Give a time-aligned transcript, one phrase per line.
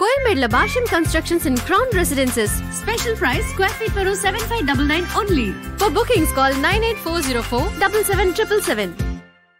[0.00, 2.50] Coimbatore Basham Constructions and Crown Residences.
[2.74, 5.48] Special price square feet per 7599 only.
[5.76, 8.88] For bookings call 98404 77777.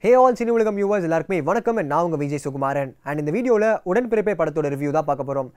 [0.05, 4.35] Hey all Cini Ulagam viewers எல்லாருக்குமே வணக்கம் நான் உங்க Vijay Sukumaran and இந்த வீடியோல உடன்பிறப்பே
[4.39, 5.49] படத்தோட ரிவ்யூ தான் பார்க்க போறோம்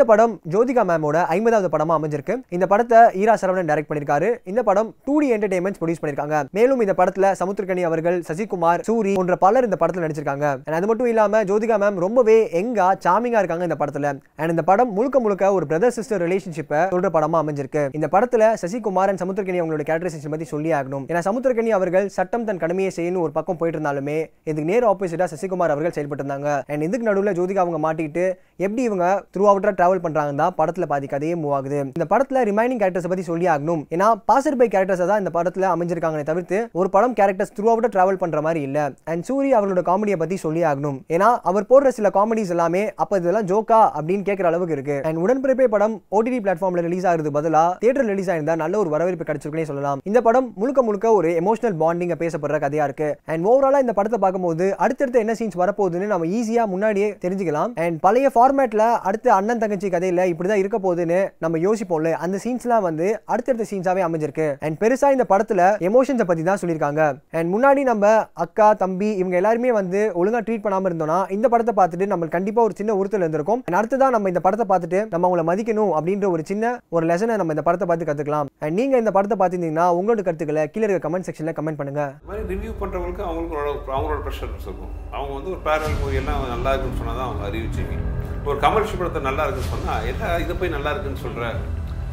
[0.00, 2.34] இந்த படம் ஜோதிகா மேமோட ஐம்பதாவது படமா அமைஞ்சிருக்கு.
[2.56, 6.94] இந்த படத்தை ஈரா சரவணன் டைரக்ட் பண்ணிருக்காரு இந்த படம் டூ டி என்டர்டைன்மெண்ட் ப்ரொடியூஸ் பண்ணிருக்காங்க மேலும் இந்த
[7.00, 10.46] படத்துல சமுத்திரகனி அவர்கள் சசிகுமார் சூரி போன்ற பலர் இந்த படத்தில் நடிச்சிருக்காங்க.
[10.78, 14.12] அது மட்டும் இல்லாம ஜோதிகா மேம் ரொம்பவே எங்கா சாமிங்கா இருக்காங்க இந்த படத்துல.
[14.40, 17.82] அண்ட் இந்த படம் முழுக்க முழுக்க ஒரு பிரதர் சிஸ்டர் ரிலேஷன்ஷிப்பை சொல்ற படமா அமைஞ்சிருக்கு.
[17.98, 21.04] இந்த படத்துல சசிகுமார் அண்ட் சமுத்திரகனி அவங்களோட கேரக்டரைசேஷன் பத்தி சொல்லி ஆகணும்.
[21.10, 25.76] ஏன்னா சமுத்திரகனி அவர்கள் சட்டம் தன் கடமையை செய்யணும் ஒரு பக்கம் போயிட்டு இருந்தாலுமே இதுக்கு நேர் ஆப்போசிட்டா சசிகுமார்
[25.76, 26.48] அவர்கள் செயல்பட்டு இருந்தாங்க.
[26.72, 28.26] அண்ட் இதுக்கு நடுவில் ஜோதிகா அவங்க மாட்டிக்கிட்டு
[28.64, 31.78] எப்படி இவங்க த்ரூ அவுட்டா டிராவல் பண்றாங்க தான் படத்தில் பாதி கதையே மூவ் ஆகுது.
[31.96, 36.24] இந்த படத்துல ரிமைனிங் கேரக்டர்ஸை பத்தி சொல்லி ஆகணும் ஏன்னா பாசர் பை கேரக்டர்ஸை தான் இந்த படத்தில் அமைஞ்சிருக்காங்களே
[36.30, 38.78] தவிர்த்து ஒரு படம் கேரக்டர்ஸ் த்ரூ அவுட்டாக டிராவல் பண்ற மாதிரி இல்ல.
[39.12, 43.48] அண்ட் சூரி அவரோட காமெடியை பத்தி சொல்லி ஆகணும் ஏன்னா அவர் போடுற சில காமெடிஸ் எல்லாமே அப்ப இதெல்லாம்
[43.52, 44.96] ஜோக்கா அப்படின்னு கேட்குற அளவுக்கு இருக்கு.
[45.08, 49.66] அண்ட் உடன்பிறப்பே படம் ஓடிடி பிளாட்ஃபார்ம்ல ரிலீஸ் ஆகிறது பதிலா தியேட்டர் ரிலீஸ் ஆயிருந்தா நல்ல ஒரு வரவேற்பு கிடைச்சிருக்குனே
[49.70, 50.02] சொல்லலாம்.
[50.10, 53.10] இந்த படம் முழுக்க முழுக்க ஒரு எமோஷனல் பாண்டிங்க பேசப்படுற கதையா இருக்கு.
[53.32, 57.72] அண்ட் ஓவராலா இந்த படத்தை பார்க்கும்போது அடுத்தடுத்து என்ன சீன்ஸ் வரப்போகுதுன்னு நம்ம ஈஸியா முன்னாடியே தெரிஞ்சுக்கலாம்.
[57.84, 62.10] அண்ட் பழைய ஃபார்மேட்ல அடுத்து அண்ணன் தங்கச்சி கதையில இப்படிதான் இருக்க போகுதுன்னு நம்ம யோசிப்போம்ல.
[62.24, 64.48] அந்த சீன்ஸ்லாம் வந்து அடுத்தடுத்த சீன்ஸாவே அமைஞ்சிருக்கு.
[64.66, 67.02] அண்ட் பெருசாக இந்த படத்துல எமோஷன்ஸை பற்றி தான் சொல்லியிருக்காங்க.
[67.38, 68.12] அண்ட் முன்னாடி நம்ம
[68.44, 72.76] அக்கா தம்பி இவங்க எல்லாருமே வந்து ஒழுங்கா ட்ரீட் பண்ணாம இருந்தோம்னா இந்த படத்தை பார்த்துட்டு நம்ம கண்டிப்பாக ஒரு
[72.80, 73.62] சின்ன உறுத்தல் இருந்திருக்கும்.
[73.68, 77.56] And அடுத்ததான் நம்ம இந்த படத்தை பார்த்துட்டு நம்ம அவங்கள மதிக்கணும் அப்படின்ற ஒரு சின்ன ஒரு லெசனை நம்ம
[77.56, 81.56] இந்த படத்தை பார்த்து கற்றுக்கலாம் அண்ட் நீங்கள் இந்த படத்தை பார்த்துருந்தீங்கன்னா உங்களோட கருத்துக்களை கீழே இருக்க கமெண்ட் செக்ஷனில்
[81.58, 82.04] கமெண்ட் பண்ணுங்க.
[82.52, 84.92] ரிவ்யூ பண்ணுறவங்களுக்கு அவங்களுக்கு அவங்களோட ப்ரெஷர் இருக்கும்.
[85.16, 87.96] அவங்க வந்து ஒரு பேரல் மூவி எல்லாம் நல்லா இருக்குன்னு சொன்னால் தான் அவங்க அறிவிச்சிங்க
[88.44, 91.44] ஒரு கமர்ஷியல் படத்தை நல்லா இருக்குன்னு சொன்னால் என்ன இதை போய் நல்லா இருக்குன்னு சொல்கிற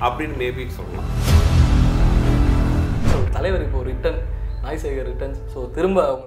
[0.01, 1.07] அப்படின்னு மேபி சொல்லலாம்.
[3.09, 4.19] ஸோ தலைவர் இப்போ ரிட்டர்ன்
[4.63, 6.15] நாய் சேகர் ரிட்டர்ன்ஸ் ஸோ திரும்ப அவங்க